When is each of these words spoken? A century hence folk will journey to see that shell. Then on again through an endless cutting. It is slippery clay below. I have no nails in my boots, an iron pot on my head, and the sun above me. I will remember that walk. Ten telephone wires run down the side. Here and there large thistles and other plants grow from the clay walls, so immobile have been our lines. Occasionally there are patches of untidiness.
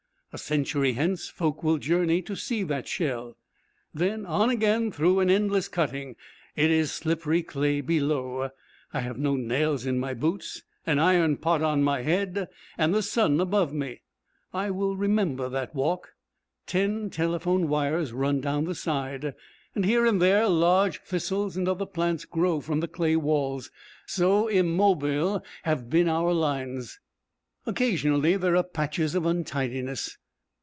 A 0.33 0.37
century 0.37 0.93
hence 0.93 1.27
folk 1.27 1.61
will 1.61 1.77
journey 1.77 2.21
to 2.21 2.37
see 2.37 2.63
that 2.63 2.87
shell. 2.87 3.35
Then 3.93 4.25
on 4.25 4.49
again 4.49 4.89
through 4.89 5.19
an 5.19 5.29
endless 5.29 5.67
cutting. 5.67 6.15
It 6.55 6.71
is 6.71 6.89
slippery 6.89 7.43
clay 7.43 7.81
below. 7.81 8.51
I 8.93 9.01
have 9.01 9.17
no 9.17 9.35
nails 9.35 9.85
in 9.85 9.99
my 9.99 10.13
boots, 10.13 10.63
an 10.85 10.99
iron 10.99 11.35
pot 11.35 11.61
on 11.61 11.83
my 11.83 12.03
head, 12.03 12.47
and 12.77 12.93
the 12.95 13.01
sun 13.01 13.41
above 13.41 13.73
me. 13.73 14.03
I 14.53 14.71
will 14.71 14.95
remember 14.95 15.49
that 15.49 15.75
walk. 15.75 16.13
Ten 16.65 17.09
telephone 17.09 17.67
wires 17.67 18.13
run 18.13 18.39
down 18.39 18.63
the 18.63 18.73
side. 18.75 19.35
Here 19.75 20.05
and 20.05 20.21
there 20.21 20.47
large 20.47 21.01
thistles 21.01 21.57
and 21.57 21.67
other 21.67 21.85
plants 21.85 22.23
grow 22.23 22.61
from 22.61 22.79
the 22.79 22.87
clay 22.87 23.17
walls, 23.17 23.69
so 24.05 24.47
immobile 24.47 25.43
have 25.63 25.89
been 25.89 26.07
our 26.07 26.31
lines. 26.31 27.01
Occasionally 27.65 28.37
there 28.37 28.55
are 28.55 28.63
patches 28.63 29.13
of 29.13 29.25
untidiness. 29.25 30.17